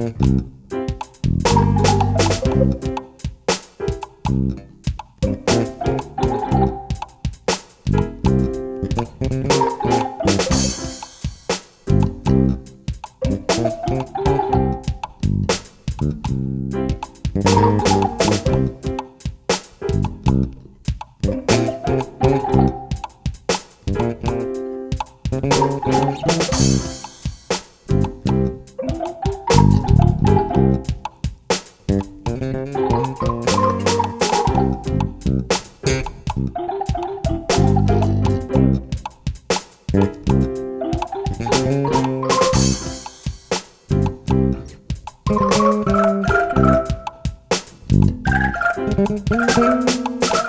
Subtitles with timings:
[0.00, 0.40] Thank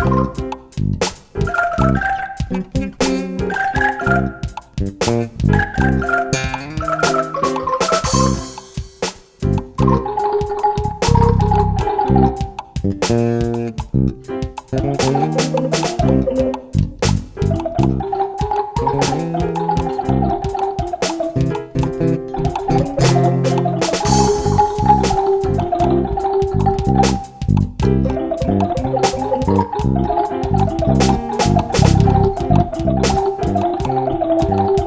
[0.00, 0.40] Thank
[29.42, 29.80] Thank
[34.70, 34.79] you.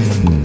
[0.00, 0.39] Mm.